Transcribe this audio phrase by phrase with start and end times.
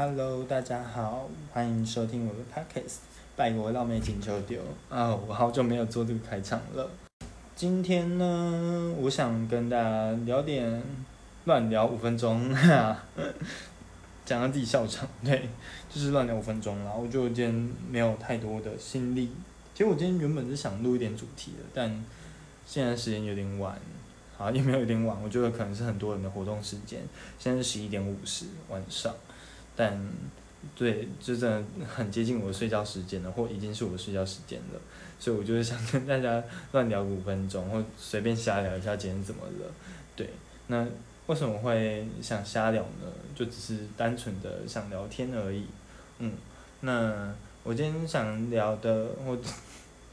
[0.00, 2.86] Hello，大家好，欢迎收听我的 Podcast
[3.34, 4.60] 《拜国绕妹金球丢》
[4.94, 5.12] 啊！
[5.26, 6.88] 我好久没有做这个开场了。
[7.56, 10.80] 今天呢，我想跟大家聊点
[11.46, 12.96] 乱聊五分钟，哈
[14.24, 15.48] 讲到自己笑场， 对，
[15.92, 16.92] 就是乱聊五分钟啦。
[16.92, 19.32] 我就今天没有太多的心力。
[19.74, 22.04] 其实我今天原本是想录一点主题的，但
[22.64, 23.76] 现在时间有点晚，
[24.38, 27.00] 啊，也没有有点晚，我觉得可能是很多人的活动时间。
[27.36, 29.12] 现在是十一点五十晚上。
[29.78, 29.96] 但，
[30.74, 34.80] 对，就真的很接近我的睡觉时间了，或已经是我睡觉时间了，
[35.20, 36.42] 所以我就是想跟大家
[36.72, 39.70] 乱聊五分钟，或随便瞎聊一下今天怎么了。
[40.16, 40.30] 对，
[40.66, 40.84] 那
[41.28, 43.06] 为什么会想瞎聊呢？
[43.36, 45.64] 就只是单纯的想聊天而已。
[46.18, 46.32] 嗯，
[46.80, 49.38] 那我今天想聊的，我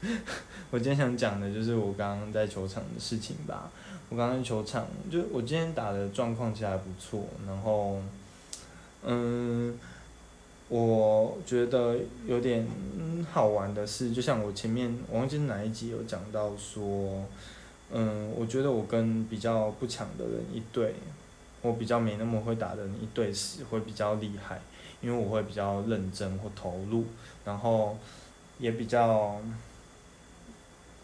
[0.70, 3.68] 我今天想讲的就是我刚刚在球场的事情吧。
[4.10, 8.00] 我刚刚球场，就我今天打的状况其实还不错，然后。
[9.08, 9.78] 嗯，
[10.68, 11.96] 我觉得
[12.26, 12.66] 有点
[13.32, 17.24] 好玩的是，就像我前面我忘记哪一集有讲到说，
[17.92, 20.94] 嗯，我觉得我跟比较不强的人一对，
[21.62, 24.60] 我比较没那么会打的人一对时会比较厉害，
[25.00, 27.04] 因为我会比较认真或投入，
[27.44, 27.96] 然后
[28.58, 29.40] 也比较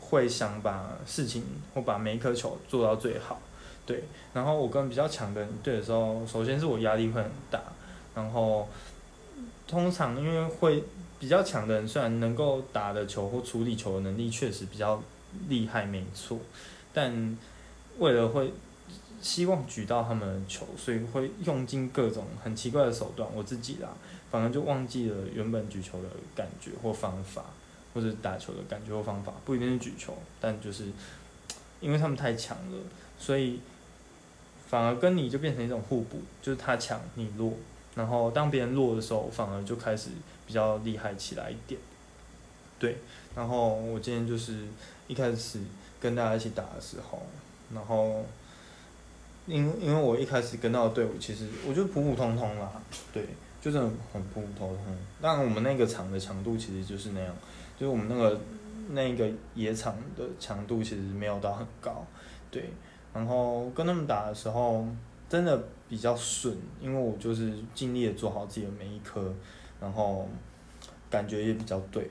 [0.00, 3.40] 会想把事情或把每一颗球做到最好，
[3.86, 4.02] 对，
[4.34, 7.62] 然后我跟比较强的人一对的时候，首先是我压力会很大。
[8.14, 8.68] 然后，
[9.66, 10.84] 通常因为会
[11.18, 15.02] 比较强的人，虽然能够打的球或处理球的能力确实比较
[15.48, 16.38] 厉害，没错，
[16.92, 17.38] 但
[17.98, 18.52] 为了会
[19.20, 23.28] 希望举到他们的球，所以会用尽各种很奇怪的手段。
[23.34, 23.88] 我自己啦，
[24.30, 27.44] 反而就忘记了原本举球的感觉或方法，
[27.94, 30.88] 或者打球的感觉或方法，不一定是举球，但就是
[31.80, 32.78] 因为他们太强了，
[33.18, 33.60] 所以
[34.66, 37.54] 反而跟你就变成一种互补，就是他强你弱。
[37.94, 40.08] 然后当别人弱的时候，反而就开始
[40.46, 41.78] 比较厉害起来一点。
[42.78, 42.96] 对，
[43.36, 44.66] 然后我今天就是
[45.08, 45.60] 一开始
[46.00, 47.22] 跟大家一起打的时候，
[47.74, 48.24] 然后
[49.46, 52.72] 因因为我一开始跟到的队伍，其实我觉得普普通通啦，
[53.12, 53.26] 对，
[53.60, 53.90] 就是很
[54.32, 54.96] 普普通通。
[55.20, 57.34] 但我们那个场的强度其实就是那样，
[57.78, 58.40] 就是我们那个
[58.88, 62.06] 那个野场的强度其实没有到很高，
[62.50, 62.70] 对。
[63.12, 64.86] 然后跟他们打的时候。
[65.32, 69.34] 真的比较顺，因为我就是尽力的做好自己的每一颗，
[69.80, 70.28] 然后
[71.08, 72.06] 感觉也比较对，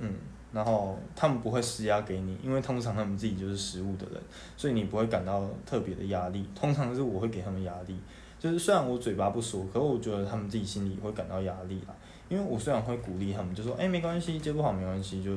[0.00, 0.12] 嗯，
[0.52, 4.20] 然后他们不会施压给你，因为通常他们自己就是失误的人，
[4.56, 6.44] 所以你不会感到特别的压力。
[6.52, 7.96] 通常是我会给他们压力，
[8.40, 11.94] 就是虽然我嘴巴不说，可是我觉得他们自己心里会感到压力啦。
[12.28, 15.30] 因为我虽然会鼓励他们，就说哎没关系，接不好没关系，就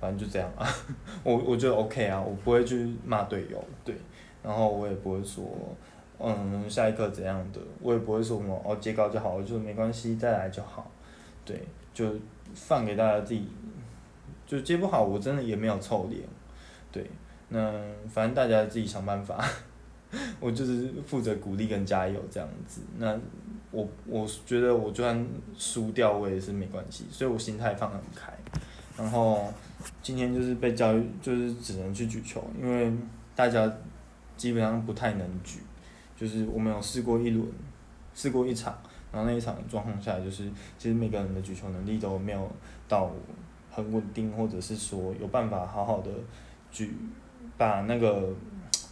[0.00, 0.66] 反正就这样啊，
[1.22, 3.94] 我我觉得 OK 啊，我不会去骂队友，对，
[4.42, 5.44] 然后我也不会说。
[6.18, 10.90] 嗯，下一课怎样的，我也不会说什么哦，接高就好，我就没关系，再来就好，
[11.44, 11.60] 对，
[11.92, 12.14] 就
[12.54, 13.46] 放给大家自己，
[14.46, 16.22] 就接不好，我真的也没有臭脸，
[16.92, 17.10] 对，
[17.48, 17.72] 那
[18.08, 19.44] 反正大家自己想办法，
[20.38, 23.18] 我就是负责鼓励跟加油这样子，那
[23.72, 25.26] 我我觉得我就算
[25.58, 28.32] 输掉我也是没关系，所以我心态放很开，
[28.96, 29.52] 然后
[30.00, 32.90] 今天就是被教育就是只能去举球，因为
[33.34, 33.70] 大家
[34.36, 35.58] 基本上不太能举。
[36.24, 37.46] 就是我们有试过一轮，
[38.14, 38.74] 试过一场，
[39.12, 42.50] 然后那一场状况下，就是其实每个人的举球能力都没有
[42.88, 43.10] 到
[43.70, 46.10] 很稳定，或者是说有办法好好的
[46.70, 46.96] 举，
[47.58, 48.34] 把那个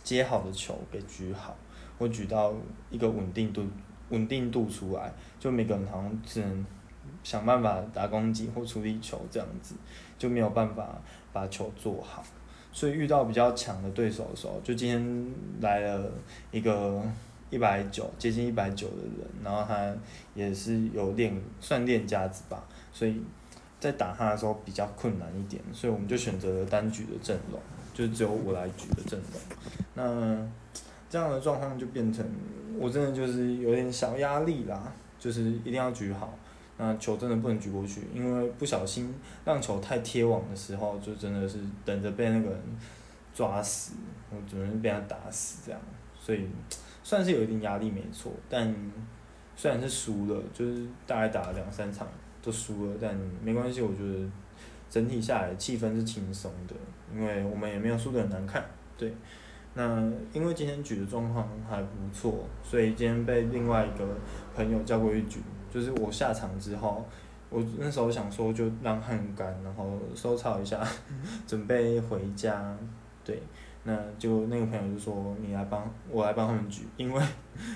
[0.05, 1.57] 接好的球给举好，
[1.99, 2.53] 或举到
[2.91, 3.65] 一个稳定度
[4.11, 5.11] 稳定度出来，
[5.41, 6.67] 就每个人好像只能
[7.23, 9.75] 想办法打攻击或处理球这样子，
[10.19, 11.01] 就没有办法
[11.33, 12.23] 把球做好。
[12.73, 15.27] 所以遇到比较强的对手的时候，就今天
[15.61, 16.11] 来了
[16.51, 17.03] 一个
[17.51, 19.95] 一百九接近一百九的人，然后他
[20.35, 23.23] 也是有练算练家子吧，所以
[23.79, 27.61] 在打他的时候比较困难一点，所以我们就选择了单举的阵容，
[27.93, 29.41] 就只有我来举的阵容。
[29.95, 30.49] 那
[31.11, 32.27] 这样的状况就变成
[32.79, 36.33] 我真的就是有点小压力啦，就是一定要举好。
[36.85, 39.15] 那球真的不能举过去，因为不小心
[39.45, 42.61] 让球太贴网的时候，就真的是等着被那个人
[43.33, 43.93] 抓死，
[44.31, 45.81] 我只能被他打死这样。
[46.19, 46.49] 所以
[47.05, 48.75] 算是有一点压力没错，但
[49.55, 52.09] 虽然是输了，就是大概打了两三场
[52.43, 54.29] 都输了，但没关系，我觉得
[54.91, 56.75] 整体下来气氛是轻松的，
[57.15, 58.65] 因为我们也没有输得很难看。
[58.99, 59.15] 对，
[59.75, 64.05] 那因为今天举的状况还不错，所以今天被另外一个
[64.53, 65.39] 朋友叫过去举。
[65.73, 67.05] 就是我下场之后，
[67.49, 70.87] 我那时候想说就让汗干，然后收操一下，
[71.47, 72.77] 准备回家。
[73.25, 73.41] 对，
[73.85, 77.23] 那就那个朋友就说你来帮我来帮他们举，因为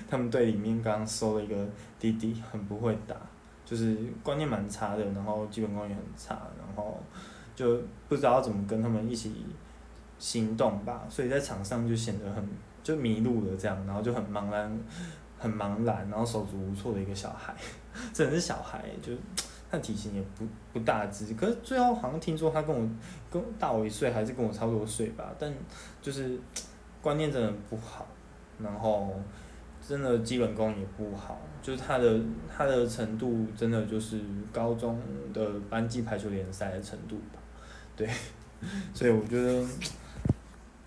[0.09, 1.67] 他们队里面刚刚收了一个
[1.99, 3.15] 弟弟，很不会打，
[3.65, 7.01] 就是观念蛮差的，然后基本功也很差，然后
[7.55, 9.45] 就不知道怎么跟他们一起
[10.19, 12.45] 行动吧，所以在场上就显得很
[12.83, 14.79] 就迷路了这样，然后就很茫然，
[15.37, 17.55] 很茫然，然后手足无措的一个小孩，
[18.13, 19.13] 真的是小孩，就
[19.69, 22.87] 他体型也不不大只，可是最后好像听说他跟我
[23.29, 25.53] 跟大我一岁，还是跟我差不多岁吧，但
[26.01, 26.39] 就是
[27.01, 28.07] 观念真的不好，
[28.59, 29.13] 然后。
[29.87, 32.19] 真的基本功也不好，就是他的
[32.53, 34.19] 他的程度真的就是
[34.51, 34.99] 高中
[35.33, 37.39] 的班级排球联赛的程度吧，
[37.95, 38.09] 对，
[38.93, 39.63] 所以我觉得，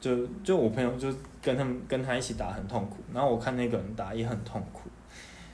[0.00, 1.12] 就就我朋友就
[1.42, 4.88] 跟他们跟他一起打很痛苦，然后我看那个人打也很痛苦，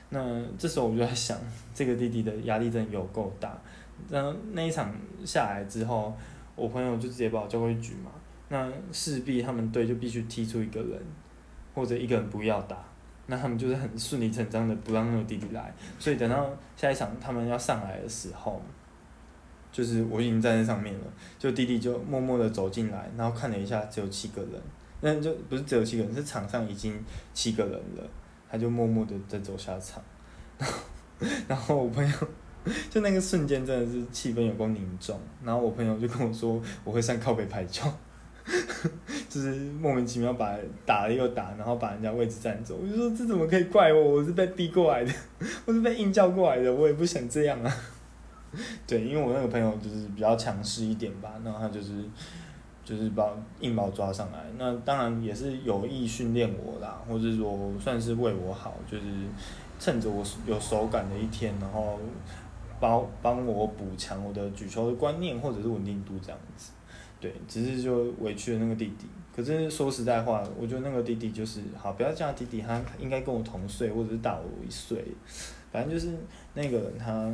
[0.09, 1.37] 那这时候我就在想，
[1.73, 3.55] 这个弟弟的压力真的有够大，
[4.09, 4.91] 然后那一场
[5.25, 6.15] 下来之后，
[6.55, 8.11] 我朋友就直接把我叫过去局嘛，
[8.49, 11.01] 那势必他们队就必须踢出一个人，
[11.75, 12.77] 或者一个人不要打。
[13.29, 18.61] 那他们就是很顺理成章的不让那个弟弟来，所以等到下一场他们要上来的时候，
[19.77, 21.01] 就是我已经站在上面了，
[21.37, 24.53] 就弟弟就默默的走进来，然后看了一下，只有七个人，
[25.01, 26.99] 那就不是只有七个人，是场上已经
[27.31, 28.03] 七个人了，
[28.49, 30.01] 他就默默的在走下场，
[30.57, 30.79] 然后
[31.47, 32.15] 然后我朋友
[32.89, 37.87] 就那个瞬间真的是气氛有够凝重，然后我朋友就跟我说我会上靠北排球。
[39.29, 42.79] 就是莫名其妙把打了又打，然后把人家位置占走。
[42.81, 44.15] 我就说这怎么可以怪我？
[44.15, 45.11] 我是被逼过来的，
[45.65, 47.77] 我是被硬叫过来的，我也不想这样啊。
[48.87, 52.03] 对，因为我那个朋友就是比较强势一点吧，然后他就是
[52.83, 54.45] 就是把硬把我抓上来。
[54.57, 59.03] 那当然也是有意训练我啦，或者说算是为我好，就是
[59.79, 61.99] 趁着我有手感的一天，然后
[62.79, 66.71] 帮帮我补强我的举球的观念或者是稳定度这样子。
[67.19, 69.07] 对，只是就委屈了那个弟弟。
[69.35, 75.03] 可是说实在话，我觉得那个弟弟就是好，不要叫他弟弟，他应该跟我同岁，或者是大我一岁。
[75.71, 76.15] 反正就是
[76.53, 77.31] 那个他，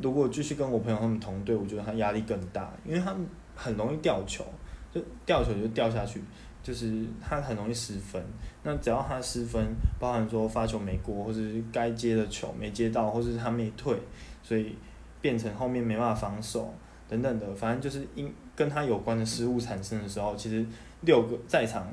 [0.00, 4.44] 如果继续跟我朋友他们同队，我觉得他压力更大，因为他们很容易掉球，
[4.92, 6.22] 就掉球就掉下去，
[6.62, 8.24] 就是他很容易失分。
[8.62, 9.66] 那只要他失分，
[9.98, 13.98] 包含说发球没过，或者是该接的球没接到，或者是他没退，
[14.42, 14.76] 所以
[15.20, 16.72] 变成后面没办法防守。
[17.08, 20.64] 等等的，反正就是因跟他有关的失误产生的时候，其实
[21.00, 21.92] 六个在场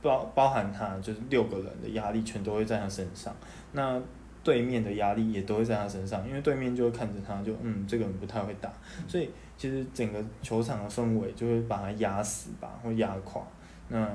[0.00, 3.36] 包包含他就是六个人的压力全都会在他身上，
[3.72, 4.00] 那
[4.42, 8.72] 对面的压力也都会在他身上，因为对面就会看着他就嗯这个人不太会打，
[9.06, 13.42] 所以其实整个球场的氛围就会把他压死吧，或压垮。
[13.88, 14.08] 那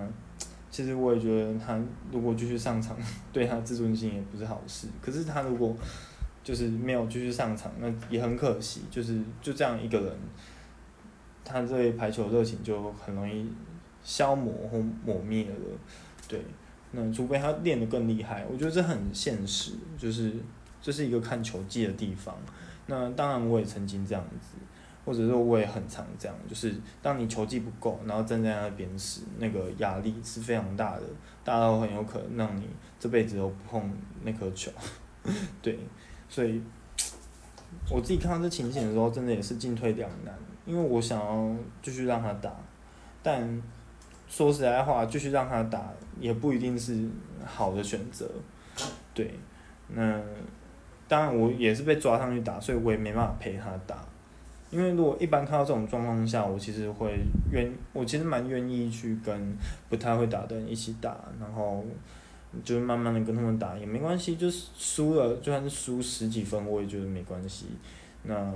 [0.72, 1.80] 其实我也觉得他
[2.12, 2.98] 如果继续上场，
[3.32, 4.88] 对他自尊心也不是好事。
[5.02, 5.76] 可是他如果
[6.44, 8.82] 就是没有继续上场，那也很可惜。
[8.92, 10.14] 就是就这样一个人，
[11.44, 13.48] 他这排球热情就很容易
[14.04, 15.56] 消磨或抹灭了。
[16.28, 16.42] 对，
[16.96, 19.74] 那除非他练得更厉害，我觉得这很现实。
[19.98, 20.34] 就是
[20.82, 22.36] 这是一个看球技的地方。
[22.88, 24.56] 那当然我也曾经这样子，
[25.04, 26.36] 或者说我也很常这样。
[26.48, 31.04] 就是当你球技不够，然后站在那边时，那个压力是非常大的，
[31.44, 32.68] 大到很有可能让你
[33.00, 33.92] 这辈子都不碰
[34.24, 34.72] 那颗球。
[35.62, 35.78] 对。
[36.28, 36.62] 所以，
[37.92, 40.34] 我自己看到这情形的时候，真的也是进退两难。
[40.66, 42.52] 因为我想要继续让他打，
[43.22, 43.62] 但
[44.28, 47.08] 说实在话，继续让他打也不一定是
[47.46, 48.30] 好的选择。
[49.14, 49.34] 对，
[49.90, 50.22] 那
[51.08, 54.06] 当然我也是被抓上去打，所以我也没办法陪他打。
[54.72, 57.20] 因为如果一般看到这种状况下，我其实会
[57.52, 59.56] 愿，我其实蛮愿意去跟
[59.90, 61.84] 不太会打的人一起打，然后。
[62.64, 67.66] 就慢慢的跟他们打也没关系，就是输了就算是输十几分，我也觉得没关系。
[68.24, 68.50] 那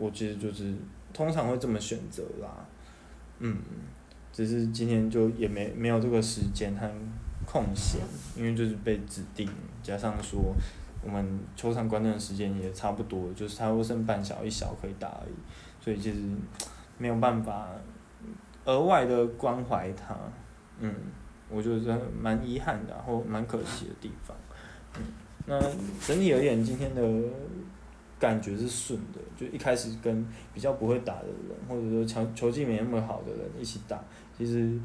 [0.00, 0.74] 我其实就是
[1.12, 2.66] 通常会这么选择啦，
[3.38, 3.56] 嗯，
[4.36, 6.86] 只是今天就也没没有这个时间和
[7.46, 8.02] 空闲，
[8.36, 9.48] 因为就是被指定，
[9.82, 10.54] 加上说
[11.02, 15.34] 我们球场观战的时间也差不多，就是差不多剩半小一小可以打而已，
[15.82, 16.18] 所以其实
[16.98, 17.70] 没有办法
[18.66, 20.14] 额外的关怀他，
[20.80, 20.94] 嗯。
[21.48, 24.36] 我觉得蛮遗憾的，然后蛮可惜的地方。
[24.98, 25.02] 嗯，
[25.46, 25.60] 那
[26.04, 27.00] 整体而言，今天的
[28.18, 29.20] 感觉是顺的。
[29.36, 34.02] 就一开始跟比较不会打的人，或者说球球技没那么好的人一起打，
[34.36, 34.78] 其实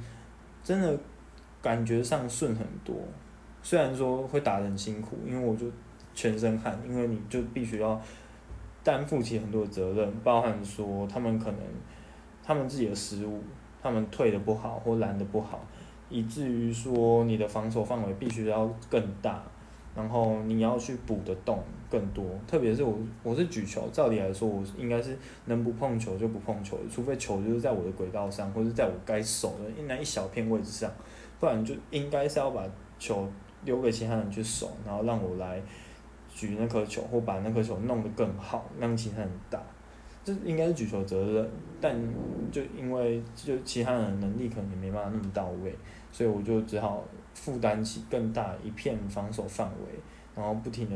[0.63, 1.00] 真的
[1.62, 2.96] 感觉上顺很多。
[3.62, 5.65] 虽然说会打得很辛苦，因为我就
[6.13, 8.01] 全身汗，因为你就必须要
[8.84, 11.60] 担负起很多责任，包含说他们可能
[12.43, 13.43] 他们自己的失误，
[13.81, 15.63] 他们退的不好或拦的不好。
[16.10, 19.41] 以至于说你的防守范围必须要更大，
[19.96, 22.25] 然后你要去补的洞更多。
[22.48, 30.89] 特别是我我是举球，照理来说我应该是能不碰球就不碰球，除非球就是在我的轨道上，或者在我该守的那一小片位置上，
[31.39, 32.63] 不然就应该是要把
[32.98, 33.29] 球
[33.65, 35.62] 留给其他人去守，然后让我来
[36.33, 39.62] 举那颗球，或把那颗球弄得更好，让其他人打。
[40.24, 41.50] 这应该是举球责任，
[41.81, 42.00] 但
[42.51, 45.75] 就因为就其他人能力可能也没办法那么到位，
[46.12, 50.00] 所以我就只好负担起更大一片防守范围，
[50.36, 50.95] 然后不停的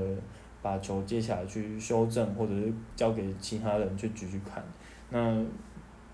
[0.65, 4.63] 把球接下来去修正，或者是交给其他人去举举看。
[5.12, 5.45] 那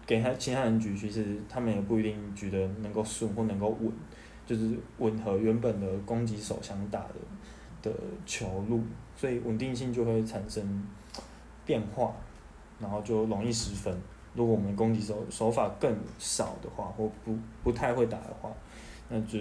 [0.06, 3.90] 给他其他人举，其实他们也不一定举得能够顺或能够稳，
[4.46, 7.16] 就是吻合原本的攻击手想打的
[7.82, 8.82] 的球路，
[9.16, 10.86] 所以稳定性就会产生
[11.66, 12.14] 变化。
[12.82, 13.96] 然后就容易失分。
[14.34, 18.50] 如果我们攻击手手法更少的话，或不不太会打的话，
[19.08, 19.38] 那就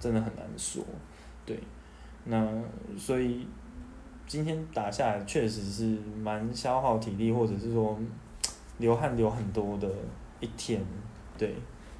[0.00, 0.84] 真的很难说。
[1.46, 1.56] 对，
[2.24, 2.44] 那
[2.98, 3.46] 所以
[4.32, 7.98] 今天打下来确实是蛮消耗体力，或者是说
[8.78, 9.86] 流汗流很多的
[10.40, 10.82] 一天。
[11.36, 11.54] 对，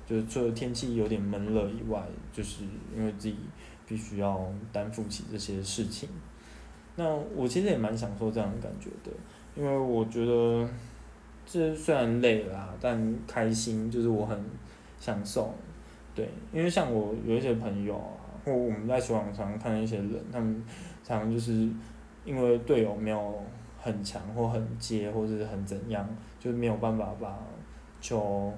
[0.06, 2.64] 就是除了天气有点闷热以外，就是
[2.96, 3.36] 因为自己
[3.86, 6.08] 必须要担负起这些事情。
[6.96, 9.12] 那我其实也蛮享受这样的感觉的。
[9.54, 10.66] 因为我觉得，
[11.44, 14.42] 这虽然累啦，但开心就是我很
[14.98, 15.54] 享受，
[16.14, 20.64] 对，因为像我有一些朋友啊，或我们在球场上看一些人，他们
[21.04, 21.68] 常常就是
[22.24, 23.42] 因为队友没有
[23.80, 27.38] 很强或很接或者是很怎样，就是没有办法把
[28.00, 28.52] 球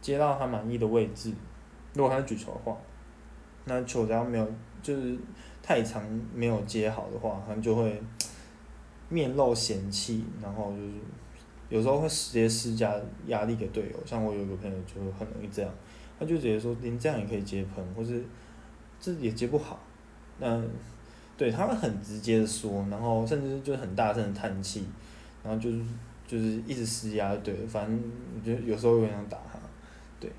[0.00, 1.32] 接到他满意的位置。
[1.94, 2.76] 如果他举球的话，
[3.64, 4.46] 那球只要没有
[4.82, 5.18] 就是
[5.62, 6.02] 太长
[6.34, 8.02] 没有接好的话，他就会。
[9.12, 10.92] 面露嫌弃，然后就是
[11.68, 12.94] 有时候会直接施加
[13.26, 14.06] 压力给队友。
[14.06, 15.74] 像我有个朋友就很容易这样，
[16.16, 18.22] 他就直接说：“连这样也可以接喷，或是
[19.00, 19.80] 这也接不好。”
[20.38, 20.62] 那
[21.40, 24.84] 对他们很直接的说，然后甚至就是很大声的叹气，
[25.42, 25.80] 然后就是
[26.26, 27.98] 就是一直施压，对，反正
[28.36, 29.58] 我觉得有时候有想打他。
[30.20, 30.30] 对，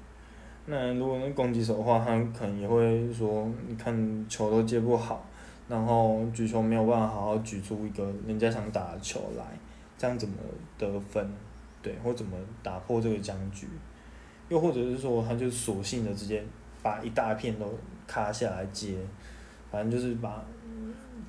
[0.68, 5.26] 那如果那攻击手的话，他可能也会说：“你看球都接不好。”
[5.68, 9.44] 然后举球没有办法好好举出一个人家想打的球来，
[9.98, 10.36] 这样怎么
[10.78, 11.28] 得分？
[11.82, 13.68] 对，或怎么打破这个僵局？
[14.50, 16.44] 又或者是说，他就索性的直接
[16.84, 17.74] 把一大片都
[18.06, 18.98] 卡下来接，
[19.72, 20.46] 反正就是把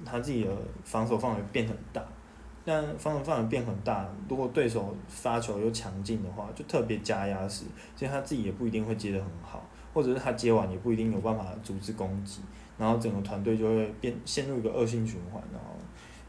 [0.04, 0.50] 他自己的
[0.84, 2.02] 防守范围变很大。
[2.64, 7.64] 但防守范围变很大，如果对手发球又强劲的话，就特别加压时，
[7.96, 12.40] 所以他自己也不一定会接得很好，或者是他接完也不一定有办法组织攻击。
[12.78, 15.76] 然后整个团队就会变陷入一个恶性循环，然后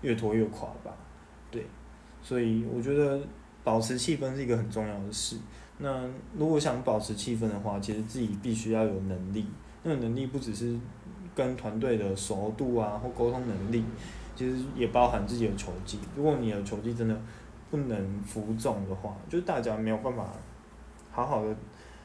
[0.02, 0.92] 越拖越垮吧。
[1.52, 1.64] 对，
[2.22, 3.22] 所以我觉得
[3.64, 5.38] 保持气氛是一个很重要的事。
[5.78, 6.04] 那
[6.36, 9.46] 如果想保持气氛的话，其实自己必须要有能力。
[9.84, 10.76] 那个能力不只是
[11.36, 13.84] 跟团队的熟度啊，或沟通能力，
[14.36, 16.00] 其实也包含自己的球技。
[16.16, 17.18] 如果你的球技真的
[17.72, 20.28] 不能服众的话，就是大家没有办法
[21.12, 21.56] 好好的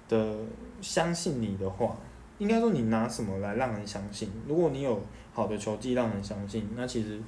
[0.08, 0.36] 的
[0.80, 1.96] 相信你的话。
[2.38, 4.30] 应该说，你拿什么来让人相信？
[4.46, 7.20] 如果你有好的球技让人相信，那其实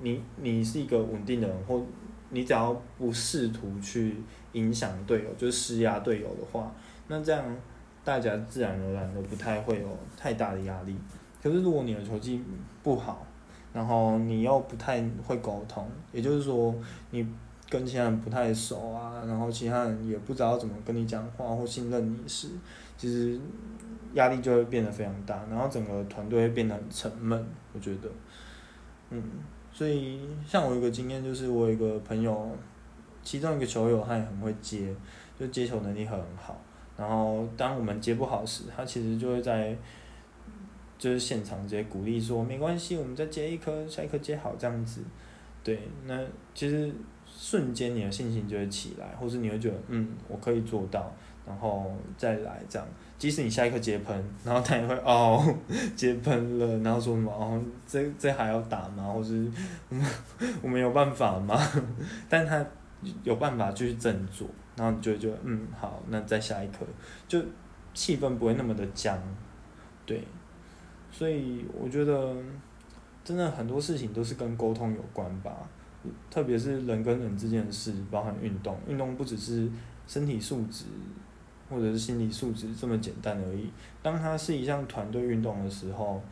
[0.00, 1.84] 你你是一个稳定的人，或
[2.30, 4.16] 你只要不试图去
[4.52, 6.72] 影响队友，就是施压队友的话，
[7.08, 7.44] 那这样
[8.02, 10.96] 大家自然而然的不太会有太大的压力。
[11.46, 12.42] 可是如果你的球技
[12.82, 13.24] 不好，
[13.72, 16.74] 然后你又不太会沟通，也就是说
[17.10, 17.26] 你
[17.68, 22.48] 跟其他人不太熟啊，然后其他人也不知道怎么跟你讲话或信任你时，
[22.96, 23.38] 其实。
[24.14, 27.46] 压力就会变得非常大，然后整个团队会变得很沉闷。
[27.74, 28.08] 我觉得，
[29.10, 29.22] 嗯，
[29.70, 32.50] 所以像我有个经验，就是我有一个朋友，
[33.22, 34.94] 其中一个球友他也很会接，
[35.38, 36.58] 就接球能力很好。
[36.96, 39.76] 然后当我们接不好时，他其实就会在
[40.98, 45.02] 就是现场直接鼓励说：“没关系，我们再接一颗，下一颗接好这样子。”
[45.62, 46.18] 对，那
[46.54, 46.92] 其实
[47.26, 51.12] 瞬间你的信心就会起来，或是你会觉得：“嗯，我可以做到。”
[51.46, 55.54] 然后再来这样，即使你下一颗接喷，然后他也会哦
[55.94, 59.04] 接喷了，然后说什么哦这这还要打吗？
[59.12, 59.48] 或是
[59.88, 59.96] 我
[60.62, 61.56] 我没有办法吗？
[62.28, 62.66] 但他
[63.22, 66.78] 有办法去振作，然后你就觉得嗯好，那再下一颗，
[67.28, 67.40] 就
[67.94, 69.16] 气氛不会那么的僵，
[70.04, 70.24] 对，
[71.16, 72.36] 所以我觉得
[73.24, 75.56] 真的很多事情都是跟沟通有关吧，
[76.30, 79.70] 特别是人跟人之间的事，包含运动，运动不只是
[80.06, 80.84] 身体素质。
[81.68, 83.68] 或者是心理素质这么简单而已。
[84.00, 86.22] 当它是一项团队运动的时候，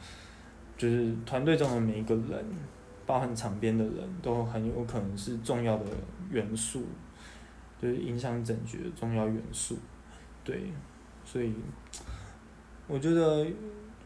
[0.79, 2.45] 就是团队中的每一个人，
[3.05, 5.87] 包含场边的人都很有可能是重要的
[6.31, 6.85] 元素，
[7.83, 9.77] 就是影响整局的重要元素。
[10.45, 10.71] 对，
[11.25, 11.53] 所以
[12.87, 13.45] 我觉得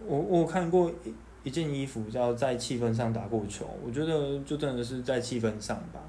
[0.07, 1.15] 我我看过一
[1.45, 6.01] 一件衣服叫在气氛上打过球，我觉得就真的是在气氛上吧。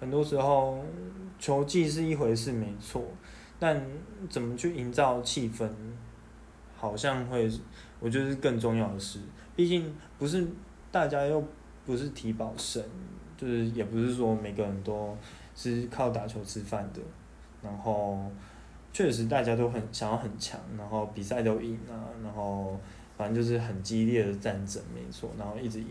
[0.00, 0.78] 很多时候
[1.38, 3.04] 球技是一回事，没错。
[3.58, 3.82] 但
[4.28, 5.66] 怎么去营造气氛，
[6.76, 7.50] 好像会，
[7.98, 9.18] 我觉得是更重要的事。
[9.54, 10.46] 毕竟不是
[10.90, 11.42] 大家又
[11.86, 12.82] 不是体保生，
[13.36, 15.16] 就是也不是说每个人都
[15.54, 17.00] 是靠打球吃饭的，
[17.62, 18.30] 然后
[18.92, 22.78] 确实大家都很想要很强，然后比赛都赢啊，然后
[23.16, 25.86] 反正就是很激烈的战争，没错，然后一直赢，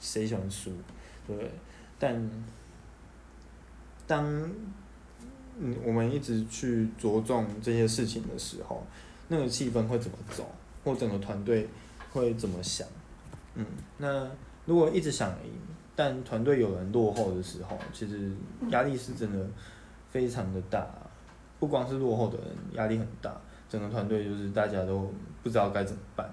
[0.00, 0.70] 谁喜欢输，
[1.26, 1.50] 对不对？
[1.98, 2.30] 但
[4.06, 4.24] 当
[5.58, 8.86] 嗯我们一直去着重这些事情的时候，
[9.28, 10.50] 那个气氛会怎么走，
[10.84, 11.68] 或整个团队
[12.12, 12.86] 会怎么想？
[13.54, 13.66] 嗯，
[13.98, 14.30] 那
[14.64, 15.52] 如果一直想赢，
[15.94, 18.32] 但团队有人落后的时候，其实
[18.70, 19.46] 压力是真的
[20.10, 20.86] 非常的大。
[21.60, 25.12] 不光是落后的人压力很大，整个团队就是大家都
[25.44, 26.28] 不知道该怎么办。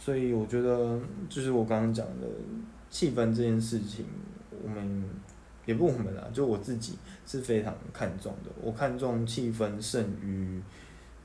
[0.00, 2.26] 所以我觉得就是我刚刚讲的
[2.88, 4.06] 气氛这件事情，
[4.64, 5.04] 我们
[5.66, 8.50] 也不我们啦，就我自己是非常看重的。
[8.62, 10.58] 我看重气氛胜于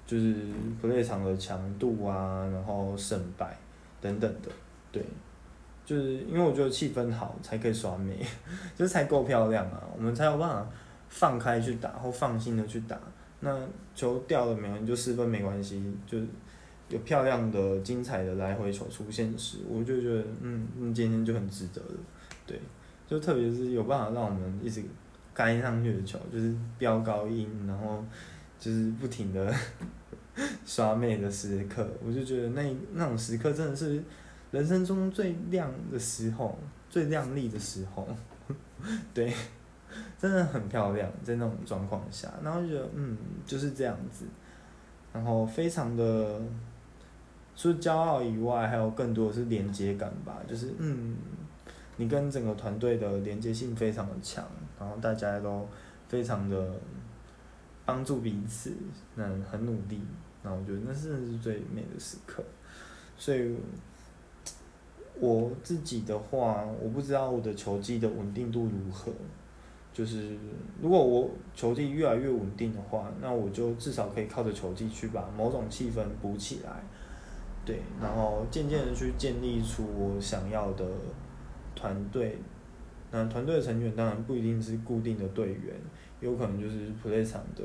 [0.05, 0.35] 就是
[0.83, 3.57] play 场的强度啊，然后胜败
[4.01, 4.51] 等等的，
[4.91, 5.01] 对。
[5.85, 8.17] 就是因为我觉得气氛好才可以耍美，
[8.75, 10.67] 就是才够漂亮啊，我们才有办法
[11.09, 12.99] 放开去打或放心的去打。
[13.41, 13.55] 那
[13.93, 16.17] 球掉了没有，你就失分没关系，就
[16.89, 21.97] 有漂亮的、精彩的来回球出现时，我就觉得嗯，今天就很值得了。
[22.45, 22.59] 对，
[23.07, 24.83] 就特别是有办法让我们一直
[25.33, 28.03] 干上去的球，就是飙高音，然后
[28.59, 29.53] 就是不停的
[30.65, 34.03] 刷妹的时刻，我就觉得那那种时刻真的是。
[34.51, 36.57] 人生中最亮的时候，
[36.89, 38.07] 最亮丽的时候，
[39.13, 39.33] 对，
[40.17, 44.23] 真的很漂亮，在那种状况下，然后就觉得，嗯，就是这样子，
[45.11, 46.41] 然后非常的，
[47.55, 51.15] 除了骄傲以外，还有更多的是连接感吧，就是，嗯，
[51.97, 54.45] 你跟整个团队的连接性非常的强，
[54.79, 55.67] 然后大家都
[56.07, 56.73] 非常的
[57.85, 58.73] 帮助彼此，
[59.15, 60.01] 那很努力，
[60.43, 62.43] 然后我觉得那是最美的时刻，
[63.17, 63.55] 所以。
[65.17, 69.09] 我自己的话，我不知道我的球技的稳定度如何。
[69.93, 70.37] 就是
[70.81, 76.83] 如果我球技越来越稳定的话，那我就至少可以靠着球技去把某种气氛补起来。
[77.65, 80.85] 对，然后渐渐的去建立出我想要的
[81.75, 82.37] 团队。
[83.11, 85.73] 那团队的成员当然不一定是固定的队员，
[86.19, 87.63] 有可能就是 play 场的。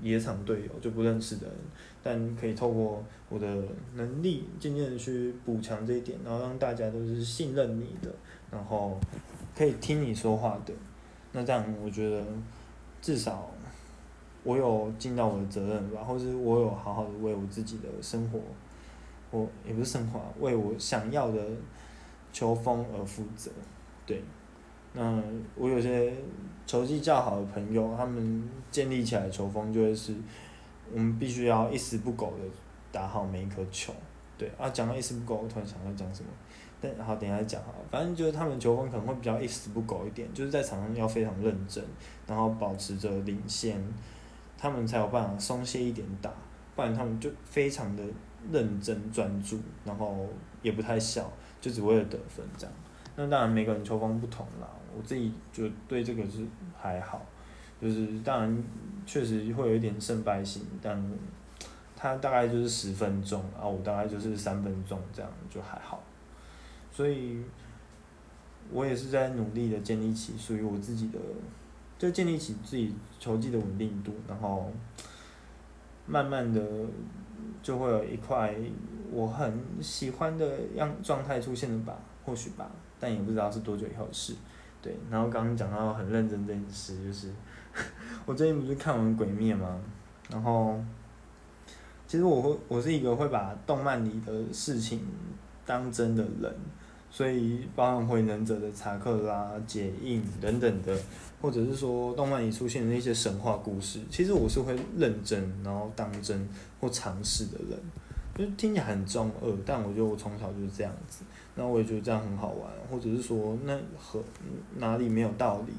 [0.00, 1.56] 野场队友就不认识的人，
[2.02, 3.62] 但可以透过我的
[3.94, 8.10] 能力，渐渐的去补强这一点，然后让大家都是信任你的，
[8.50, 8.98] 然后
[9.54, 10.72] 可以听你说话的。
[11.32, 12.24] 那这样我觉得，
[13.02, 13.50] 至少
[14.44, 18.40] 我有尽到我的责任吧，或是我有好好的为我自己的生活，
[19.32, 21.44] 我也不是生活，为我想要的
[22.32, 23.50] 球风而负责，
[24.06, 24.22] 对。
[24.92, 25.20] 那
[25.56, 26.12] 我有些
[26.66, 30.14] 球技较好的朋友，他们建立起来球风就会是，
[30.92, 32.44] 我们必须要一丝不苟的
[32.92, 33.92] 打好每一颗球。
[34.36, 36.28] 对啊，讲到一丝不苟，我突然想到讲什么，
[36.80, 37.72] 但好等下讲哈。
[37.90, 41.82] 反正就是他们球风可能会比较一丝不苟一点，就是在场上要非常认真，
[42.26, 43.82] 然后保持着领先，
[44.58, 46.30] 他们才有办法松懈一点打，
[46.74, 48.02] 不然他们就非常的
[48.50, 50.26] 认真专注，然后
[50.62, 52.74] 也不太笑，就只为了得分这样。
[53.14, 54.66] 那当然每个人球风不同啦。
[54.94, 56.44] 我自己就对这个是
[56.78, 57.24] 还好，
[57.80, 58.64] 就是当然
[59.06, 61.02] 确实会有一点胜败心，但
[61.96, 66.02] 他大概就是十分钟，啊，我大概就是三分钟，这样就还好。
[66.90, 67.42] 所以，
[68.70, 71.18] 我也是在努力的建立起属于我自己的，
[71.98, 74.70] 就建立起自己球技的稳定度，然后
[76.06, 76.60] 慢慢的
[77.62, 78.54] 就会有一块
[79.10, 84.34] 我很喜欢的样状态出现的吧，或许吧，但也不知道是多久以后的事。
[84.82, 87.30] 对，然后刚刚讲到很认真这件事，就是
[88.26, 89.80] 我最近不是看完《鬼灭》吗？
[90.28, 90.78] 然后
[92.06, 95.00] 其实我会，我是一个会把动漫里的事情
[95.64, 96.54] 当真的人，
[97.12, 100.98] 所以包含《火忍者》的查克拉、解印等等的，
[101.42, 106.48] 或者是说动漫里出现的一些神话故事，其实我是会认真，然后当真
[106.80, 107.78] 或尝试的人。
[108.34, 111.22] 就听起来很中二，但我觉得我从小就是这样子。
[111.54, 114.24] 那我也觉得这样很好玩，或者是说那和
[114.78, 115.72] 哪里没有道理，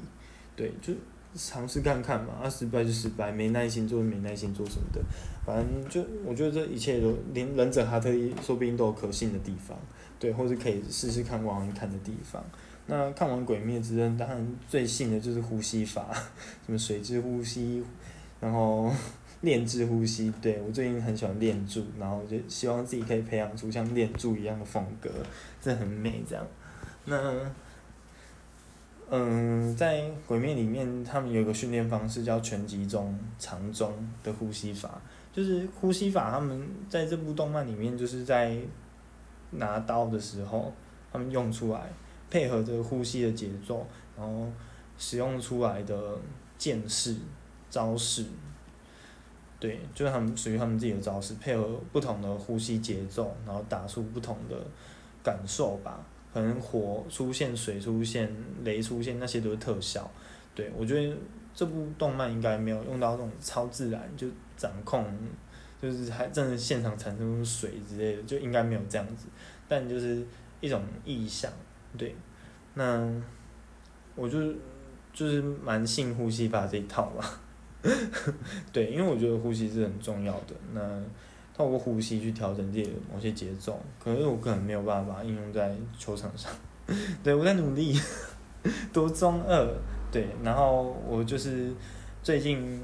[0.54, 0.94] 对，就
[1.34, 5.00] 尝试看看嘛，啊失败就失败，没耐心做没耐心做什么的，
[5.44, 9.76] 反正就我觉得这一切都连忍者哈特利说不定都有可信的地方，
[10.24, 12.42] 对，或者可以试试看往看的地方。
[12.86, 16.08] 那看完鬼灭之刃，当然最信的就是呼吸法，
[16.64, 17.84] 什么水之呼吸，
[18.40, 18.90] 然后。
[19.40, 25.10] 练之呼吸，对我最近很喜欢练柱，然后就希望自己可以培养出像练柱一样的风格，
[25.60, 26.46] 这很美这样。
[27.04, 27.52] 那，
[29.10, 34.98] 嗯，在《鬼灭》里面，他们有一个训练方式叫全集中长中的呼吸法，
[35.30, 38.56] 就是呼吸法，他们在这部动漫里面就是在
[39.56, 40.72] 拿刀的时候，
[41.12, 41.90] 他们用出来。
[42.30, 43.86] 配合着呼吸的节奏，
[44.16, 44.50] 然后
[44.98, 46.18] 使用出来的
[46.58, 47.14] 剑式
[47.70, 48.24] 招式，
[49.60, 54.56] 对，就是他们属于他们自己的招式，配合不同的呼吸节奏，然后打出不同的
[55.22, 56.04] 感受吧。
[56.32, 58.28] 可能火出现、水出现、
[58.64, 60.10] 雷出现，那些都是特效。
[60.56, 61.16] 对我觉得
[61.54, 65.06] 这部动漫应该没有用到那种超自然，就掌控，
[65.84, 69.26] 就是还真的现场产生水之类的，就应该没有这样子。
[69.68, 70.26] 但就是
[70.60, 71.52] 一种意象，
[71.98, 72.16] 对。
[72.72, 73.08] 那
[74.14, 74.52] 我就
[75.12, 77.40] 就是蛮信呼吸法这一套吧。
[78.72, 80.54] 对，因为我觉得呼吸是很重要的。
[80.72, 81.02] 那
[81.54, 86.50] 透过呼吸去调整自己的某些节奏，可是我可能没有办法应用在球场上。
[87.22, 87.94] 对，我在努力，
[88.92, 89.68] 读中二，
[90.10, 91.72] 对，然后我就是
[92.22, 92.82] 最近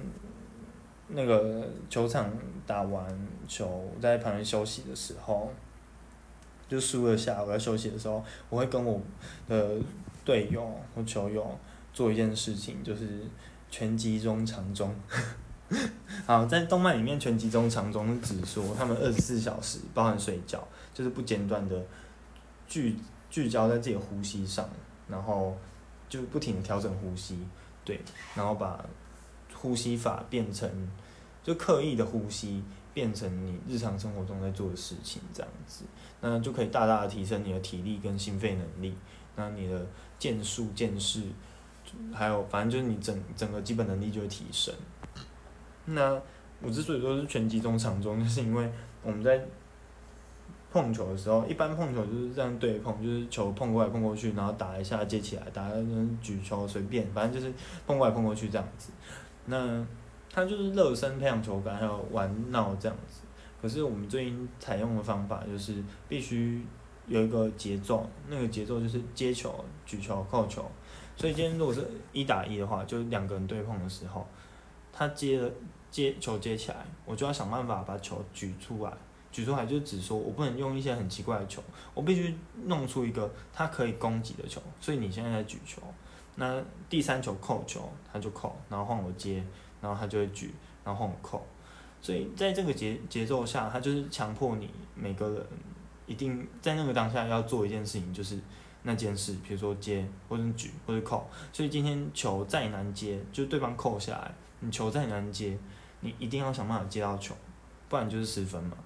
[1.12, 2.30] 那个球场
[2.66, 5.52] 打完球，在旁边休息的时候，
[6.68, 9.00] 就输了下，我在休息的时候，我会跟我
[9.48, 9.76] 的
[10.24, 11.58] 队友或球友
[11.92, 13.24] 做一件事情，就是
[13.70, 14.94] 拳击中场中。
[16.26, 21.80] 好，在动漫里面，全集中长中是指说他们二十四小时包含睡觉，就是不间断的
[22.66, 22.96] 聚
[23.30, 24.68] 聚焦在自己呼吸上，
[25.08, 25.56] 然后
[26.08, 27.38] 就不停的调整呼吸，
[27.84, 28.00] 对，
[28.34, 28.84] 然后把
[29.60, 30.68] 呼吸法变成
[31.42, 32.62] 就刻意的呼吸
[32.94, 35.84] 变成你日常生活中在做的事情，这样子，
[36.20, 38.96] 那就可以大大的提升你的体力跟心肺能力，
[39.36, 39.86] 那你的
[40.18, 41.22] 剑术剑势，
[42.12, 44.74] 还有反正就是你整整个基本能力就会提升。
[45.84, 46.20] 那
[46.62, 48.70] 我之所以说是拳击中场中，就是因为
[49.02, 49.42] 我们在
[50.72, 55.68] 碰球的时候，一般碰球就是这样对碰，就是球碰过来碰过去，然后打一下接起来，打
[56.20, 57.52] 举球随便，反正就是
[57.86, 58.90] 碰过来碰过去这样子。
[59.46, 59.86] 那
[60.32, 63.22] 他就是热身培养球感，还有玩闹这样子。
[63.60, 66.64] 可是我们最近采用的方法就是必须
[67.06, 70.64] 有一个节奏，那个节奏就是接球、举球、扣球。
[71.16, 74.26] 所以今天如果是一打一的话，就两个人对碰的时候。
[74.92, 75.48] 他接了
[75.90, 78.92] 接球接起来，我就要想办法把球举出来，
[79.30, 81.62] 举出来就只说我不能用一些很奇怪的球，
[81.94, 84.60] 我必须弄出一个他可以攻击的球。
[84.80, 85.80] 所以你现在在举球，
[86.40, 89.44] 那第三球扣球他就扣，然后换我接，
[89.82, 90.50] 然后他就会举，
[90.82, 91.46] 然后换我扣。
[92.00, 95.46] 所以在这个节节奏下，他就是强迫你每个人
[96.06, 98.40] 一定在那个当下要做一件事情，就是
[98.84, 101.28] 那件事，比如说接或者举或者扣。
[101.52, 104.32] 所以今天球再难接，就对方扣下来。
[104.60, 105.58] 你球再难接，
[106.00, 107.34] 你一定要想办法接到球，
[107.90, 108.78] 不然就是失分嘛。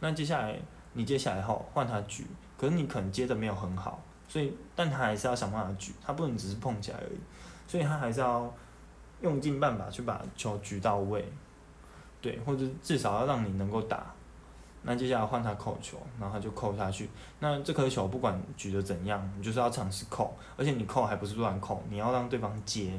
[0.00, 0.58] 那接下来
[0.94, 7.18] 你接下来后换他举，可是你可能接的没有很好，所以但他还是要想办法举，他不能只是碰起来而已，
[7.66, 8.50] 所以他还是要
[9.20, 11.30] 用尽办法去把球举到位，
[12.22, 14.06] 对，或者至少要让你能够打。
[14.80, 17.10] 那接下来换他扣球，然后他就扣下去。
[17.40, 22.98] 那这颗球不管举的怎样，你就是要尝试扣，而且你扣还不是乱扣，你要让对方接，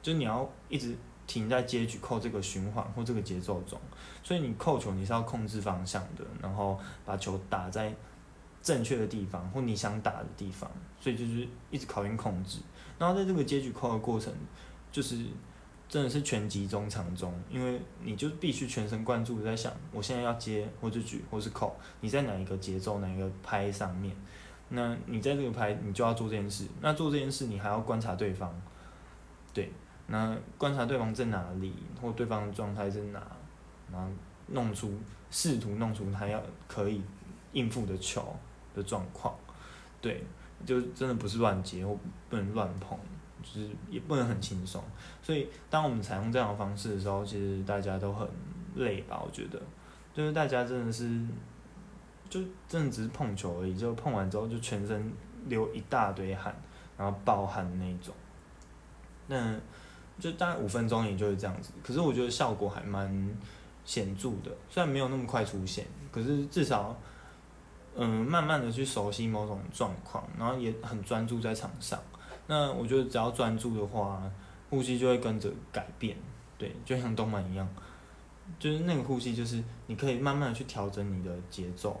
[0.00, 0.96] 就你要一直。
[1.24, 3.80] 停在接举扣这个循环或这个节奏中，
[4.24, 7.94] 所以你扣球你是要控制方向的，然后把球打在
[8.62, 10.70] 正确的地方或你想打的地方，
[11.00, 12.60] 所以就是一直考验控制。
[12.98, 14.32] 然后在这个接举扣的过程，
[14.92, 15.24] 就是
[15.88, 24.16] 真的是全集中场中，因为你就必须全神贯注在想，我现在要接或者举或是扣，你在哪一个节奏哪一个拍上面，
[24.68, 28.54] 那你在这个拍你就要做这件事，那做这件事你还要观察对方，
[29.52, 29.72] 对。
[30.08, 33.24] 那观察对方在哪里，或对方的状态在哪，
[33.90, 34.10] 然后
[34.48, 34.92] 弄出
[35.30, 37.00] 试图弄出他要可以
[37.52, 38.36] 应付的球
[38.74, 39.34] 的状况，
[40.00, 40.24] 对，
[40.66, 41.96] 就真的不是乱接或
[42.28, 42.98] 不能乱碰，
[43.42, 44.82] 就是也不能很轻松。
[45.22, 48.28] 所以当我们采用这样的方式的时候，其实大家都很
[48.76, 49.20] 累吧？
[49.24, 49.60] 我觉得，
[50.14, 51.20] 就是大家真的是，
[52.28, 55.12] 就真的只是碰球而已，就碰完之后就全身
[55.46, 56.54] 流一大堆汗，
[56.96, 58.14] 然后暴汗那种，
[59.28, 59.58] 那。
[60.20, 63.36] 就大概五分钟也就是这样子，可是我觉得效果还蛮
[63.84, 66.96] 显著的，虽然没有那么快出现，可是至少，
[67.94, 72.00] 嗯，慢慢的去熟悉某种状况，然后也很专注在场上。
[72.46, 74.22] 那我觉得只要专注的话，
[74.70, 76.16] 呼吸就会跟着改变，
[76.56, 77.68] 对，就像动漫一样，
[78.58, 82.00] 就是那个呼吸就是你可以慢慢的去调整你的节奏。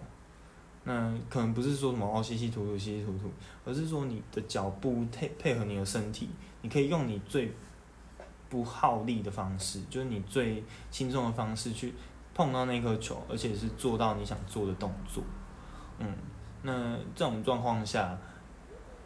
[0.84, 3.30] 那可能不是说什么哦吸吸吐吐吸吸吐吐，
[3.64, 6.28] 而是说你的脚步配配合你的身体，
[6.62, 7.52] 你可以用你最
[8.48, 11.94] 不耗力的方式，就是你最轻松的方式去
[12.34, 15.22] 碰到那颗球，而且是做到你想做的动作。
[16.02, 16.14] 嗯，
[16.62, 18.18] 那这种状况下，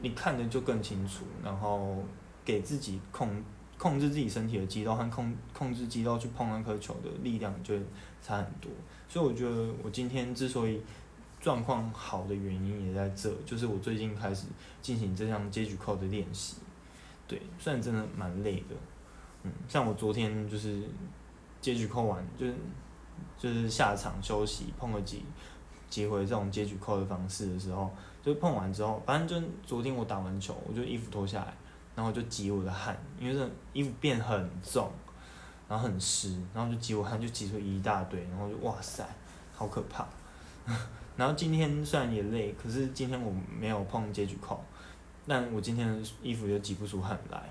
[0.00, 2.02] 你看的就更清楚，然后
[2.44, 3.42] 给自己控
[3.78, 7.74] 控制自己身体的肌肉和控控制肌肉去碰那颗球的力量就
[8.22, 8.70] 差很多。
[9.08, 10.82] 所以我觉得我今天之所以
[11.40, 14.46] 状况好的原因也在这，就是我最近开始
[14.80, 16.56] 进行这项接举扣的练习，
[17.28, 18.74] 对，虽然真的蛮累的，
[19.44, 20.82] 嗯，像我昨天就是
[21.60, 22.54] 接举扣完，就是
[23.38, 25.22] 就是下场休息碰了几
[25.96, 27.90] 接回这种接举扣的方式的时候，
[28.22, 31.54] 就碰完之后，反正就昨天我打完球，我就衣服脱下来，
[31.94, 34.90] 然后就挤我的汗，因为这衣服变很重，
[35.66, 39.02] 然后很湿，然后就挤我汗，就挤出一大堆，然后就哇塞，
[39.54, 40.06] 好可怕。
[41.16, 44.62] 然后今天虽然也累，可是今天我没有碰接举扣，
[45.26, 47.48] 但我今天的衣服就挤不出汗来，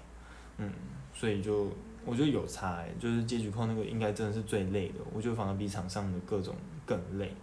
[0.58, 0.72] 嗯，
[1.12, 1.72] 所以就
[2.06, 6.54] 我觉得有差，就是接举扣那个应该真的是最累的，我觉得反而比场上的各种
[6.86, 7.34] 更累，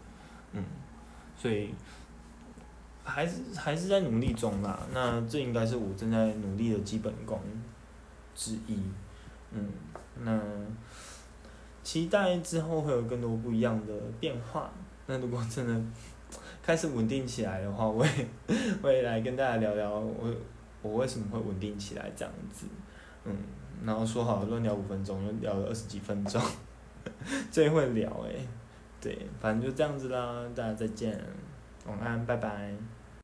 [0.53, 0.65] 嗯，
[1.43, 1.75] 所以
[3.03, 4.79] 还是还是在努力中啦。
[4.95, 7.41] 那这应该是我正在努力的基本功
[8.33, 8.79] 之一，
[9.51, 9.69] 嗯，
[10.21, 10.41] 那
[11.83, 14.71] 期待之后会有更多不一样的变化。
[15.07, 15.83] 那如果真的
[16.63, 18.13] 开始稳定起来的话，我也
[18.81, 20.33] 我也来跟大家聊聊我
[20.81, 22.67] 我为什么会稳定起来这样子，
[23.25, 23.37] 嗯，
[23.85, 26.41] 然后说好论聊五分钟，又聊了二十几分钟，
[27.51, 28.47] 最会聊诶，
[29.03, 31.21] 对，反正就这样子啦，大家再见，
[31.87, 32.73] 晚安，拜拜。